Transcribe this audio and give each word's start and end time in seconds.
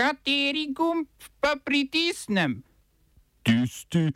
Kateri 0.00 0.72
gumb 0.72 1.04
pa 1.40 1.60
pritisnem? 1.64 2.62
Tisti, 3.44 4.08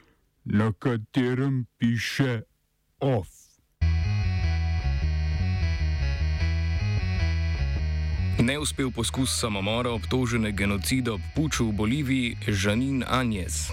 na 0.45 0.73
katerem 0.73 1.67
piše 1.77 2.41
OF. 3.01 3.29
Neuspel 8.41 8.89
poskus 8.91 9.29
samomora 9.41 9.93
obtožene 9.93 10.53
genocida 10.57 11.13
ob 11.13 11.21
puču 11.37 11.69
v 11.69 11.73
Boliviji 11.73 12.37
Žanin 12.49 13.05
Anjes. 13.05 13.69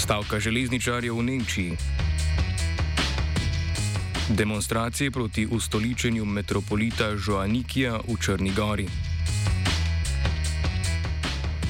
Stavka 0.00 0.40
železničarjev 0.40 1.12
v 1.12 1.22
Nemčiji. 1.22 2.03
Demonstracije 4.28 5.10
proti 5.10 5.46
ustoličenju 5.46 6.24
metropolita 6.24 7.04
Joannikija 7.26 8.00
v 8.08 8.16
Črni 8.24 8.52
Gori. 8.56 8.88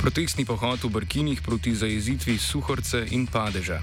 Protestni 0.01 0.45
pohod 0.45 0.85
v 0.85 0.89
Brkinih 0.89 1.43
proti 1.43 1.75
zajezitvi 1.75 2.39
suhorce 2.39 3.07
in 3.11 3.27
padeža. 3.27 3.81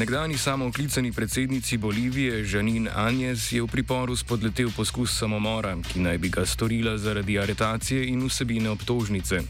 Nekdani 0.00 0.38
samooklicani 0.38 1.12
predsednici 1.12 1.76
Bolivije 1.76 2.44
Žanin 2.44 2.88
Anjes 2.94 3.52
je 3.52 3.60
v 3.62 3.66
priporu 3.68 4.16
spodletel 4.16 4.70
poskus 4.72 5.12
samomora, 5.12 5.74
ki 5.76 6.00
naj 6.00 6.18
bi 6.18 6.30
ga 6.32 6.46
storila 6.48 6.96
zaradi 6.96 7.36
aretacije 7.38 8.06
in 8.08 8.24
vsebine 8.24 8.70
obtožnice. 8.70 9.42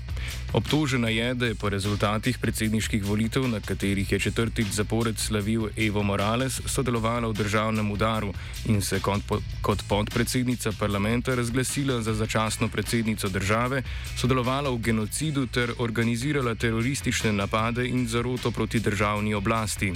Obtožena 0.53 1.09
je, 1.09 1.35
da 1.35 1.47
je 1.47 1.55
po 1.55 1.69
rezultatih 1.69 2.39
predsedniških 2.39 3.05
volitev, 3.05 3.47
na 3.49 3.61
katerih 3.61 4.13
je 4.13 4.19
četrtič 4.19 4.67
zapored 4.75 5.19
slavil 5.19 5.69
Evo 5.77 6.03
Morales, 6.03 6.61
sodelovala 6.67 7.29
v 7.29 7.39
državnem 7.39 7.91
udaru 7.91 8.35
in 8.67 8.83
se 8.83 9.01
kot, 9.01 9.23
po, 9.29 9.39
kot 9.63 9.87
podpredsednica 9.89 10.73
parlamenta 10.79 11.35
razglasila 11.35 12.03
za 12.03 12.15
začasno 12.15 12.69
predsednico 12.69 13.29
države, 13.29 13.83
sodelovala 14.17 14.71
v 14.71 14.83
genocidu 14.83 15.47
ter 15.47 15.73
organizirala 15.79 16.55
teroristične 16.55 17.33
napade 17.33 17.87
in 17.87 18.09
zaroto 18.09 18.51
proti 18.51 18.81
državni 18.81 19.35
oblasti. 19.35 19.95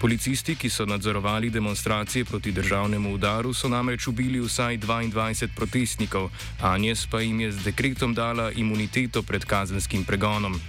Policisti, 0.00 0.56
ki 0.56 0.70
so 0.70 0.84
nadzorovali 0.86 1.50
demonstracije 1.50 2.24
proti 2.24 2.52
državnemu 2.52 3.14
udaru, 3.14 3.54
so 3.54 3.68
namreč 3.68 4.06
ubili 4.06 4.40
vsaj 4.40 4.78
22 4.78 5.48
protestnikov, 5.56 6.30
Anjes 6.60 7.06
pa 7.06 7.20
jim 7.20 7.40
je 7.40 7.52
z 7.52 7.64
dekretom 7.64 8.14
dala 8.14 8.50
imuniteto 8.52 9.22
pred 9.22 9.44
kazenskim 9.44 10.04
pregonom. 10.04 10.60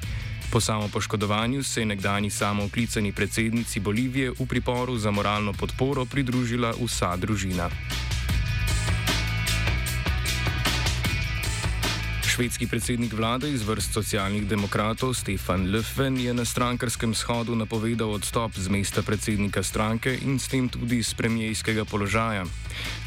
Po 0.51 0.61
samopoškodovanju 0.61 1.63
se 1.63 1.81
je 1.81 1.85
nekdani 1.85 2.29
samooklicani 2.29 3.11
predsednici 3.11 3.79
Bolivije 3.79 4.31
v 4.31 4.45
priporu 4.45 4.97
za 4.97 5.11
moralno 5.11 5.53
podporo 5.53 6.05
pridružila 6.05 6.73
vsa 6.79 7.15
družina. 7.15 7.69
Švedski 12.37 12.67
predsednik 12.67 13.13
vlade 13.13 13.49
iz 13.49 13.63
vrst 13.65 13.93
socialnih 13.93 14.45
demokratov 14.45 15.13
Stefan 15.17 15.73
Löfven 15.73 16.19
je 16.21 16.33
na 16.33 16.45
strankarskem 16.45 17.15
shodu 17.17 17.55
napovedal 17.55 18.13
odstop 18.13 18.53
z 18.53 18.69
mesta 18.69 19.01
predsednika 19.01 19.63
stranke 19.63 20.13
in 20.21 20.37
s 20.39 20.45
tem 20.45 20.69
tudi 20.69 21.01
z 21.03 21.17
premijejskega 21.17 21.85
položaja. 21.89 22.45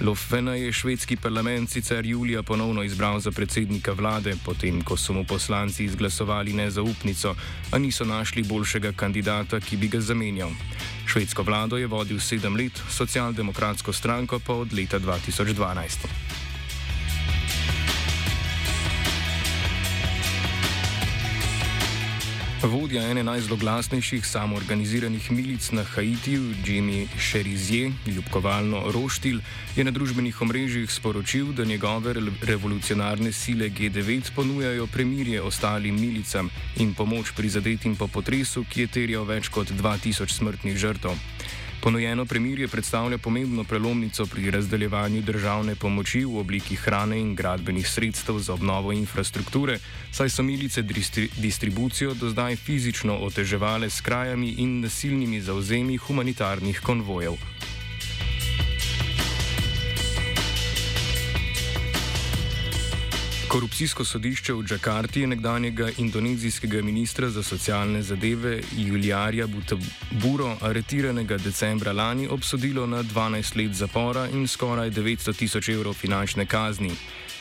Löfvena 0.02 0.58
je 0.58 0.72
švedski 0.72 1.16
parlament 1.16 1.70
sicer 1.70 2.06
julija 2.06 2.42
ponovno 2.42 2.82
izbral 2.82 3.20
za 3.20 3.30
predsednika 3.30 3.92
vlade, 3.92 4.34
potem 4.44 4.82
ko 4.82 4.96
so 4.96 5.12
mu 5.12 5.22
poslanci 5.24 5.84
izglasovali 5.84 6.52
nezaupnico, 6.52 7.34
a 7.70 7.78
niso 7.78 8.04
našli 8.04 8.42
boljšega 8.42 8.92
kandidata, 8.92 9.60
ki 9.60 9.76
bi 9.76 9.88
ga 9.88 10.00
zamenjal. 10.00 10.50
Švedsko 11.06 11.42
vlado 11.42 11.78
je 11.78 11.86
vodil 11.86 12.18
sedem 12.18 12.56
let, 12.56 12.82
socialdemokratsko 12.90 13.92
stranko 13.92 14.42
pa 14.42 14.54
od 14.54 14.74
leta 14.74 14.98
2012. 14.98 16.49
Vodja 22.60 23.00
ene 23.08 23.22
najzloglasnejših 23.24 24.26
samoorganiziranih 24.26 25.30
milic 25.32 25.70
na 25.72 25.80
Haitiju, 25.80 26.52
Jimmy 26.60 27.06
Cherizier, 27.16 27.92
ljubkovalno 28.06 28.82
Roštil, 28.92 29.40
je 29.76 29.84
na 29.84 29.90
družbenih 29.90 30.42
omrežjih 30.42 30.92
sporočil, 30.92 31.54
da 31.56 31.64
njegove 31.64 32.12
revolucionarne 32.42 33.32
sile 33.32 33.70
G9 33.70 34.34
ponujajo 34.36 34.86
premirje 34.86 35.40
ostalim 35.42 36.00
milicam 36.00 36.50
in 36.76 36.92
pomoč 36.94 37.32
prizadetim 37.36 37.96
po 37.96 38.08
potresu, 38.08 38.64
ki 38.68 38.80
je 38.80 38.92
terjal 38.92 39.24
več 39.24 39.48
kot 39.48 39.72
2000 39.72 40.28
smrtnih 40.28 40.76
žrtev. 40.76 41.16
Ponujeno 41.80 42.24
premirje 42.26 42.68
predstavlja 42.68 43.18
pomembno 43.18 43.64
prelomnico 43.64 44.26
pri 44.26 44.50
razdeljevanju 44.50 45.22
državne 45.22 45.74
pomoči 45.74 46.24
v 46.24 46.38
obliki 46.38 46.76
hrane 46.76 47.20
in 47.20 47.34
gradbenih 47.34 47.88
sredstev 47.88 48.38
za 48.38 48.52
obnovo 48.54 48.92
infrastrukture, 48.92 49.78
saj 50.12 50.28
so 50.30 50.42
milice 50.42 50.82
distribucijo 51.36 52.14
do 52.14 52.28
zdaj 52.28 52.56
fizično 52.56 53.16
oteževale 53.16 53.90
s 53.90 54.00
krajami 54.00 54.54
in 54.58 54.80
nasilnimi 54.80 55.40
zauzemi 55.40 55.96
humanitarnih 55.96 56.80
konvojev. 56.80 57.40
Korupcijsko 63.50 64.04
sodišče 64.04 64.54
v 64.54 64.62
Džakarti 64.62 65.20
je 65.20 65.26
nekdanjega 65.26 65.88
indonezijskega 65.98 66.82
ministra 66.82 67.30
za 67.30 67.42
socialne 67.42 68.02
zadeve 68.02 68.60
Julijarja 68.76 69.46
Buro, 70.10 70.56
aretiranega 70.60 71.36
decembra 71.36 71.92
lani, 71.92 72.28
obsodilo 72.28 72.86
na 72.86 73.02
12 73.02 73.56
let 73.56 73.74
zapora 73.74 74.28
in 74.28 74.46
skoraj 74.48 74.90
900 74.90 75.36
tisoč 75.36 75.68
evrov 75.68 75.94
finančne 75.94 76.46
kazni. 76.46 76.90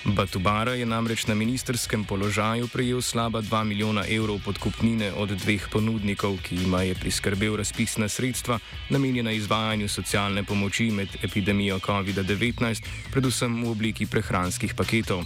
Batubara 0.05 0.73
je 0.73 0.85
namreč 0.85 1.27
na 1.27 1.35
ministerskem 1.35 2.05
položaju 2.05 2.67
prejel 2.67 3.01
slaba 3.01 3.41
2 3.41 3.63
milijona 3.63 4.03
evrov 4.09 4.39
podkupnine 4.45 5.11
od 5.13 5.29
dveh 5.29 5.67
ponudnikov, 5.71 6.37
ki 6.41 6.55
jima 6.55 6.81
je 6.81 6.95
priskrbel 6.95 7.55
razpisna 7.55 8.07
sredstva, 8.07 8.59
namenjena 8.89 9.31
izvajanju 9.31 9.87
socialne 9.87 10.43
pomoči 10.43 10.91
med 10.91 11.09
epidemijo 11.23 11.79
COVID-19, 11.79 12.81
predvsem 13.11 13.63
v 13.63 13.69
obliki 13.69 14.05
prehranskih 14.05 14.73
paketov. 14.73 15.25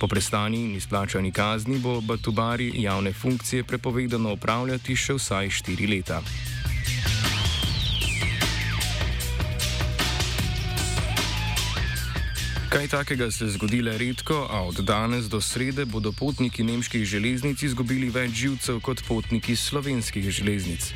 Po 0.00 0.08
prestani 0.08 0.64
in 0.64 0.74
izplačani 0.76 1.32
kazni 1.32 1.78
bo 1.78 2.00
Batubari 2.00 2.72
javne 2.74 3.12
funkcije 3.12 3.64
prepovedano 3.64 4.32
upravljati 4.32 4.96
še 4.96 5.14
vsaj 5.14 5.50
štiri 5.50 5.86
leta. 5.86 6.22
Kaj 12.74 12.88
takega 12.90 13.30
se 13.30 13.46
zgodi 13.54 13.78
le 13.86 13.92
redko, 13.98 14.48
a 14.50 14.64
od 14.66 14.80
danes 14.82 15.28
do 15.30 15.38
srede 15.40 15.84
bodo 15.84 16.10
potniki 16.12 16.64
nemških 16.66 17.04
železnic 17.06 17.62
izgubili 17.62 18.08
več 18.10 18.34
živcev 18.40 18.80
kot 18.82 19.04
potniki 19.06 19.54
slovenskih 19.56 20.26
železnic. 20.26 20.88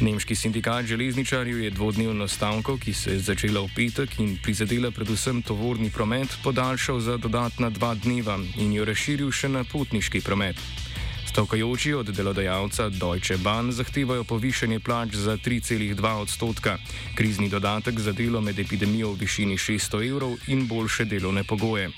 Nemški 0.00 0.34
sindikat 0.34 0.88
železničarjev 0.88 1.60
je 1.60 1.70
dvodnevno 1.70 2.28
stavko, 2.28 2.78
ki 2.80 2.96
se 2.96 3.18
je 3.18 3.20
začela 3.28 3.60
v 3.60 3.68
petek 3.76 4.16
in 4.24 4.38
prizadela 4.40 4.88
predvsem 4.90 5.42
tovorni 5.44 5.92
promet, 5.92 6.32
podaljšal 6.44 7.00
za 7.00 7.20
dodatna 7.20 7.68
dva 7.76 7.92
dneva 7.94 8.40
in 8.56 8.72
jo 8.72 8.88
razširil 8.88 9.28
še 9.28 9.52
na 9.52 9.68
potniški 9.68 10.24
promet. 10.24 10.87
Stavkajoči 11.28 11.92
od 11.94 12.08
delodajalca 12.16 12.88
Deutsche 12.88 13.36
Bahn 13.36 13.68
zahtevajo 13.72 14.24
povišanje 14.24 14.80
plač 14.80 15.14
za 15.14 15.36
3,2 15.36 16.12
odstotka, 16.22 16.78
krizni 17.14 17.48
dodatek 17.48 18.00
za 18.00 18.12
delo 18.12 18.40
med 18.40 18.58
epidemijo 18.58 19.12
v 19.12 19.20
višini 19.20 19.58
600 19.60 20.08
evrov 20.08 20.38
in 20.48 20.64
boljše 20.68 21.04
delovne 21.04 21.44
pogoje. 21.44 21.90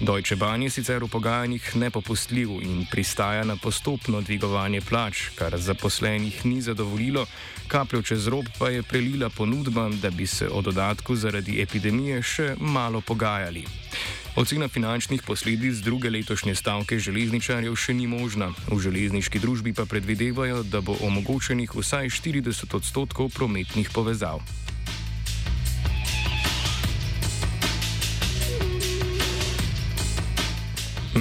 Deutsche 0.00 0.36
Bahn 0.36 0.62
je 0.62 0.70
sicer 0.70 1.00
v 1.04 1.08
pogajanjih 1.08 1.76
nepopustljiv 1.76 2.60
in 2.60 2.84
pristaja 2.90 3.44
na 3.44 3.56
postopno 3.56 4.20
dvigovanje 4.20 4.80
plač, 4.80 5.28
kar 5.34 5.56
zaposlenih 5.56 6.44
ni 6.46 6.60
zadovoljilo, 6.60 7.26
kapljo 7.68 8.02
čez 8.02 8.28
rob 8.28 8.44
pa 8.58 8.68
je 8.68 8.82
prelila 8.82 9.30
ponudba, 9.30 9.88
da 9.88 10.10
bi 10.10 10.26
se 10.26 10.48
o 10.48 10.60
dodatku 10.60 11.16
zaradi 11.16 11.62
epidemije 11.62 12.22
še 12.22 12.54
malo 12.60 13.00
pogajali. 13.00 13.64
Ocena 14.36 14.68
finančnih 14.68 15.22
posledic 15.26 15.82
druge 15.82 16.10
letošnje 16.10 16.54
stavke 16.54 16.98
železničarjev 17.02 17.74
še 17.74 17.96
ni 17.98 18.06
možna. 18.06 18.52
V 18.70 18.78
železniški 18.78 19.42
družbi 19.42 19.74
pa 19.74 19.90
predvidevajo, 19.90 20.62
da 20.62 20.78
bo 20.80 20.94
omogočenih 21.02 21.74
vsaj 21.74 22.14
40 22.14 22.78
odstotkov 22.78 23.34
prometnih 23.34 23.90
povezav. 23.90 24.38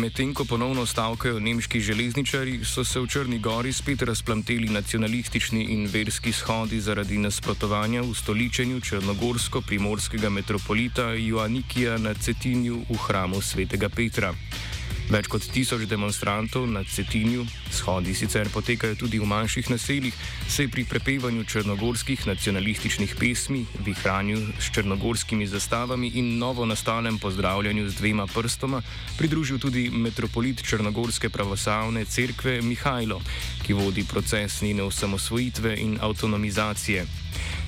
Medtem 0.10 0.32
ko 0.34 0.42
ponovno 0.46 0.86
stavkajo 0.90 1.40
nemški 1.40 1.80
železničari, 1.86 2.64
so 2.66 2.82
se 2.84 3.00
v 3.00 3.08
Črni 3.08 3.38
Gori 3.40 3.70
spet 3.74 4.02
razplamteli 4.02 4.72
nacionalistični 4.74 5.68
in 5.70 5.86
verski 5.86 6.34
shodi 6.34 6.80
zaradi 6.82 7.18
nasprotovanja 7.22 8.02
v 8.02 8.16
stoličenju 8.18 8.82
črnogorsko-primorskega 8.82 10.34
metropolita 10.34 11.14
Joannikija 11.14 11.98
na 11.98 12.14
Cetinju 12.14 12.82
v 12.90 12.98
hramu 13.06 13.42
svetega 13.42 13.90
Petra. 13.90 14.34
Več 15.10 15.26
kot 15.26 15.42
tisoč 15.42 15.88
demonstrantov 15.90 16.68
na 16.70 16.84
Cetinju, 16.86 17.42
shodi 17.74 18.14
sicer 18.14 18.46
potekajo 18.54 18.94
tudi 18.94 19.18
v 19.18 19.26
manjših 19.26 19.72
naseljih, 19.74 20.14
se 20.46 20.68
je 20.68 20.70
pri 20.70 20.84
prepevanju 20.86 21.48
črnogorskih 21.50 22.28
nacionalističnih 22.30 23.16
pesmi, 23.18 23.64
vihranju 23.86 24.38
s 24.62 24.70
črnogorskimi 24.70 25.48
zastavami 25.50 26.12
in 26.22 26.38
novo 26.38 26.66
nastalem 26.70 27.18
pozdravljanju 27.18 27.90
z 27.90 27.98
dvema 27.98 28.28
prstoma 28.30 28.84
pridružil 29.18 29.58
tudi 29.58 29.90
metropolit 29.90 30.62
Črnogorske 30.62 31.30
pravoslavne 31.30 32.06
cerkve 32.06 32.62
Mihajlo, 32.62 33.18
ki 33.66 33.74
vodi 33.74 34.06
proces 34.06 34.62
njene 34.62 34.86
osamosvojitve 34.86 35.74
in 35.78 35.98
avtonomizacije. 36.02 37.06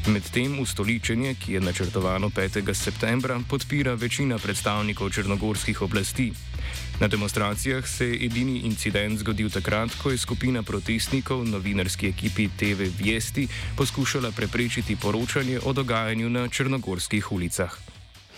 Medtem 0.07 0.59
ustoličenje, 0.59 1.35
ki 1.35 1.53
je 1.53 1.59
načrtovano 1.61 2.29
5. 2.29 2.73
septembra, 2.73 3.39
podpira 3.49 3.93
večina 3.93 4.37
predstavnikov 4.37 5.09
črnogorskih 5.09 5.81
oblasti. 5.81 6.31
Na 6.99 7.07
demonstracijah 7.07 7.87
se 7.87 8.07
je 8.07 8.25
edini 8.25 8.59
incident 8.59 9.19
zgodil 9.19 9.49
takrat, 9.49 9.89
ko 10.03 10.11
je 10.11 10.17
skupina 10.17 10.63
protestnikov 10.63 11.45
novinarski 11.45 12.07
ekipi 12.07 12.49
TV 12.57 12.89
Vesti 12.99 13.47
poskušala 13.77 14.31
preprečiti 14.31 14.95
poročanje 14.95 15.59
o 15.63 15.73
dogajanju 15.73 16.29
na 16.29 16.47
črnogorskih 16.47 17.31
ulicah. 17.31 17.90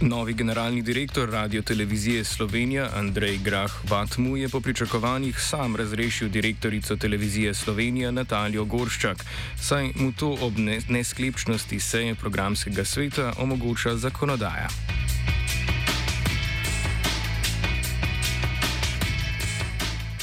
Novi 0.00 0.34
generalni 0.34 0.82
direktor 0.82 1.30
Radio 1.30 1.62
Televizije 1.62 2.24
Slovenija 2.24 2.90
Andrej 2.94 3.38
Grah 3.38 3.72
Vatmu 3.90 4.36
je 4.36 4.48
po 4.48 4.60
pričakovanjih 4.60 5.40
sam 5.40 5.76
razrešil 5.76 6.28
direktorico 6.28 6.96
Televizije 6.96 7.54
Slovenija 7.54 8.10
Natalijo 8.10 8.64
Gorščak, 8.64 9.24
saj 9.60 9.90
mu 9.94 10.12
to 10.12 10.36
ob 10.40 10.58
ne 10.58 10.80
nesklepčnosti 10.88 11.80
seje 11.80 12.14
programskega 12.14 12.84
sveta 12.84 13.32
omogoča 13.38 13.96
zakonodaja. 13.96 14.68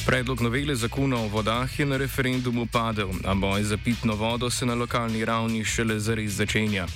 Predlog 0.06 0.40
novele 0.40 0.74
zakona 0.74 1.16
o 1.16 1.28
vodah 1.28 1.80
je 1.80 1.86
na 1.86 1.96
referendumu 1.96 2.66
padel, 2.66 3.08
a 3.24 3.34
boj 3.34 3.62
za 3.62 3.76
pitno 3.76 4.14
vodo 4.14 4.50
se 4.50 4.66
na 4.66 4.74
lokalni 4.74 5.24
ravni 5.24 5.64
šele 5.64 5.98
zares 5.98 6.32
začenja. 6.32 6.86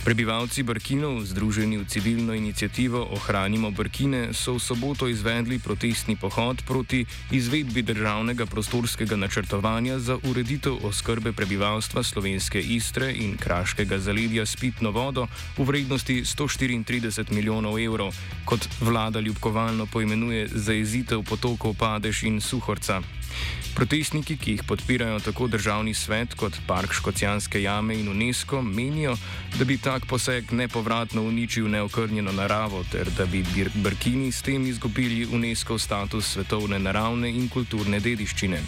Prebivalci 0.00 0.64
Brkinov, 0.64 1.28
združeni 1.28 1.76
v 1.76 1.84
civilno 1.84 2.32
inicijativo 2.32 3.04
Ohranimo 3.12 3.68
Brkine, 3.68 4.32
so 4.32 4.56
v 4.56 4.64
soboto 4.64 5.04
izvedli 5.04 5.60
protestni 5.60 6.16
pohod 6.16 6.64
proti 6.64 7.04
izvedbi 7.28 7.84
državnega 7.84 8.48
prostorskega 8.48 9.20
načrtovanja 9.20 10.00
za 10.00 10.16
ureditev 10.24 10.80
oskrbe 10.88 11.36
prebivalstva 11.36 12.00
slovenske 12.00 12.56
Istre 12.56 13.12
in 13.12 13.36
Kraškega 13.36 14.00
zaledja 14.00 14.48
s 14.48 14.56
pitno 14.56 14.88
vodo 14.88 15.28
v 15.60 15.68
vrednosti 15.68 16.24
134 16.24 17.28
milijonov 17.36 17.76
evrov, 17.76 18.16
kot 18.48 18.64
vlada 18.80 19.20
ljubkovalno 19.20 19.84
poimenuje 19.86 20.48
zaezitev 20.48 21.28
potokov 21.28 21.76
Padež 21.76 22.24
in 22.24 22.40
Suhorca. 22.40 23.04
Protestniki, 23.74 24.36
ki 24.36 24.50
jih 24.50 24.62
podpirajo 24.66 25.20
tako 25.20 25.46
državni 25.46 25.94
svet 25.94 26.34
kot 26.34 26.56
Park 26.66 26.92
Škocijanske 26.92 27.62
jame 27.62 27.94
in 27.94 28.08
UNESCO, 28.08 28.62
menijo, 28.62 29.16
da 29.58 29.64
bi 29.64 29.78
tak 29.78 30.06
poseg 30.06 30.52
nepovratno 30.52 31.22
uničil 31.22 31.68
neokrnjeno 31.70 32.32
naravo 32.32 32.84
ter 32.92 33.10
da 33.16 33.26
bi 33.26 33.44
Brkini 33.74 34.32
s 34.32 34.42
tem 34.42 34.66
izgubili 34.66 35.26
UNESCO 35.26 35.78
status 35.78 36.32
svetovne 36.32 36.78
naravne 36.78 37.30
in 37.30 37.48
kulturne 37.48 38.00
dediščine. 38.00 38.60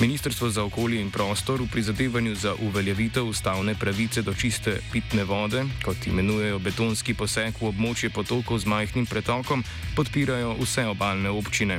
Ministrstvo 0.00 0.50
za 0.50 0.64
okolje 0.64 1.00
in 1.00 1.10
prostor 1.10 1.62
v 1.62 1.68
prizadevanju 1.72 2.34
za 2.34 2.54
uveljavitev 2.54 3.28
ustavne 3.28 3.74
pravice 3.74 4.22
do 4.22 4.34
čiste 4.34 4.80
pitne 4.92 5.24
vode, 5.24 5.64
kot 5.84 6.06
imenujejo 6.06 6.58
betonski 6.58 7.14
poseg 7.14 7.54
v 7.60 7.70
območje 7.70 8.10
potokov 8.10 8.58
z 8.58 8.66
majhnim 8.66 9.06
pretokom, 9.06 9.62
podpirajo 9.96 10.56
vse 10.58 10.86
obaljne 10.90 11.30
občine. 11.30 11.78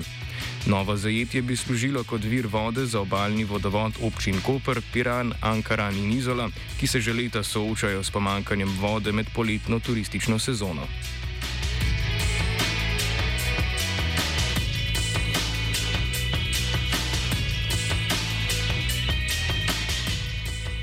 Novo 0.66 0.98
zajetje 0.98 1.42
bi 1.42 1.56
služilo 1.56 2.04
kot 2.04 2.24
vir 2.24 2.48
vode 2.48 2.86
za 2.86 3.02
obaljni 3.02 3.44
vodovod 3.44 3.94
občin 4.02 4.42
Koper, 4.42 4.82
Piran, 4.94 5.34
Ankaran 5.42 5.98
in 5.98 6.12
Izola, 6.12 6.50
ki 6.80 6.88
se 6.88 7.02
že 7.02 7.14
leta 7.14 7.44
soočajo 7.44 8.04
s 8.04 8.12
pomankanjem 8.12 8.78
vode 8.82 9.12
med 9.12 9.30
poletno 9.36 9.80
turistično 9.80 10.40
sezono. 10.40 10.88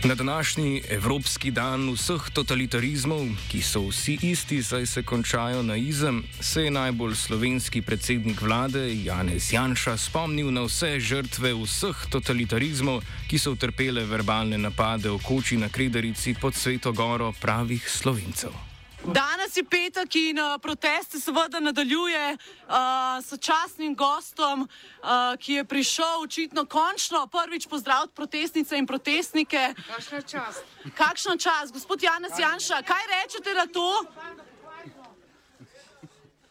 Na 0.04 0.14
današnji 0.14 0.82
Evropski 0.88 1.50
dan 1.50 1.92
vseh 1.94 2.30
totalitarizmov, 2.34 3.20
ki 3.48 3.60
so 3.62 3.84
vsi 3.86 4.18
isti, 4.22 4.62
saj 4.62 4.86
se 4.86 5.02
končajo 5.02 5.62
na 5.62 5.76
izem, 5.76 6.24
se 6.40 6.64
je 6.64 6.70
najbolj 6.70 7.14
slovenski 7.14 7.82
predsednik 7.82 8.40
vlade 8.42 9.04
Janez 9.04 9.52
Janša 9.52 9.96
spomnil 9.96 10.50
na 10.50 10.66
vse 10.66 11.00
žrtve 11.00 11.54
vseh 11.54 12.02
totalitarizmov, 12.10 12.98
ki 13.30 13.38
so 13.38 13.54
utrpele 13.54 14.02
verbalne 14.04 14.58
napade 14.58 15.06
v 15.06 15.22
koči 15.22 15.56
na 15.56 15.68
Krederici 15.68 16.34
pod 16.34 16.58
Sveto 16.58 16.92
Goro 16.92 17.32
pravih 17.32 17.86
slovencev. 17.88 18.71
Danes 19.04 19.56
je 19.56 19.64
petek 19.64 20.14
in 20.14 20.38
uh, 20.38 20.58
protest 20.62 21.10
se 21.10 21.20
seveda 21.20 21.60
nadaljuje 21.60 22.36
uh, 22.36 22.74
s 23.18 23.38
častnim 23.40 23.94
gostom, 23.94 24.62
uh, 24.62 25.08
ki 25.38 25.52
je 25.52 25.64
prišel 25.64 26.22
očitno 26.22 26.64
končno 26.64 27.26
prvič 27.26 27.66
pozdraviti 27.66 28.14
protestnice 28.14 28.78
in 28.78 28.86
protestnike. 28.86 29.74
Kakšna 29.88 30.22
čast? 30.22 30.64
Kakšna 30.94 31.36
čast, 31.36 31.72
gospod 31.72 32.02
Janez 32.02 32.38
Janša, 32.38 32.82
kaj 32.82 33.02
rečete 33.10 33.54
na 33.54 33.66
to? 33.66 34.04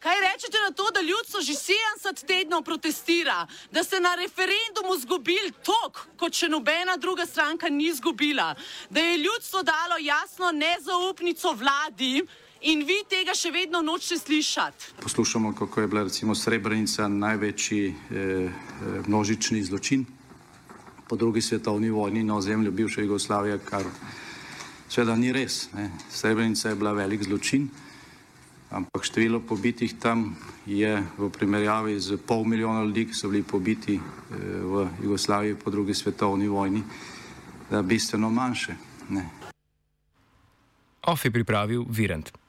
Kaj 0.02 0.18
rečete 0.18 0.58
na 0.66 0.72
to, 0.74 0.90
da 0.94 1.02
ljudstvo 1.02 1.42
že 1.42 1.54
70 1.54 2.26
tednov 2.26 2.64
protestira, 2.66 3.48
da 3.72 3.84
ste 3.84 4.00
na 4.00 4.16
referendumu 4.16 4.98
izgubili 4.98 5.54
tok, 5.62 6.08
kot 6.18 6.34
še 6.34 6.50
nobena 6.50 6.98
druga 6.98 7.26
stranka 7.26 7.70
ni 7.70 7.86
izgubila, 7.94 8.56
da 8.90 9.00
je 9.00 9.18
ljudstvo 9.18 9.62
dalo 9.64 10.00
jasno 10.02 10.50
nezaupnico 10.52 11.54
vladi 11.54 12.24
in 12.62 12.82
vi 12.82 12.98
tega 13.10 13.36
še 13.38 13.52
vedno 13.54 13.82
nočete 13.82 14.18
slišati? 14.18 14.98
Poslušamo, 15.04 15.54
kako 15.54 15.82
je 15.82 15.88
bila 15.88 16.04
recimo 16.10 16.36
Srebrenica 16.36 17.08
največji 17.08 17.86
eh, 17.86 17.94
eh, 18.18 18.50
množični 19.06 19.62
zločin 19.64 20.06
po 21.08 21.16
drugi 21.16 21.42
svetovni 21.42 21.90
vojni 21.90 22.24
na 22.24 22.42
ozemlju 22.42 22.72
bivše 22.72 23.02
Jugoslavije, 23.06 23.60
kar 23.70 23.86
seveda 24.90 25.16
ni 25.16 25.30
res. 25.32 25.68
Ne. 25.78 25.92
Srebrenica 26.10 26.70
je 26.70 26.76
bila 26.76 26.94
velik 26.98 27.24
zločin, 27.24 27.70
ampak 28.72 29.04
število 29.04 29.40
pobitih 29.40 29.94
tam 30.00 30.36
je 30.66 31.04
v 31.18 31.30
primerjavi 31.30 32.00
z 32.00 32.18
pol 32.18 32.44
milijona 32.48 32.84
ljudi, 32.84 33.06
ki 33.12 33.14
so 33.14 33.30
bili 33.30 33.44
pobiti 33.44 33.96
eh, 33.96 34.02
v 34.64 34.88
Jugoslaviji 35.04 35.56
po 35.56 35.72
drugi 35.72 35.94
svetovni 35.94 36.48
vojni, 36.48 36.84
bistveno 37.84 38.30
manjše. 38.30 38.76
Ne. 39.10 39.30
Of 41.08 41.26
je 41.26 41.32
pripravil 41.32 41.86
Virent. 41.90 42.41